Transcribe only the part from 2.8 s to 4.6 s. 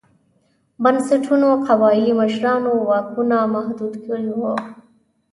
واکونه محدود کړي وو.